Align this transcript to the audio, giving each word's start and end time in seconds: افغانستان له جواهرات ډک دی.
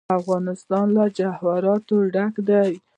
افغانستان 0.19 0.85
له 0.97 1.05
جواهرات 1.17 1.87
ډک 2.13 2.33
دی. 2.47 2.71